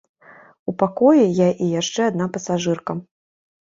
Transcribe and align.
У 0.71 0.75
пакоі 0.85 1.27
я 1.45 1.49
і 1.69 1.71
яшчэ 1.79 2.01
адна 2.11 2.33
пасажырка. 2.35 3.03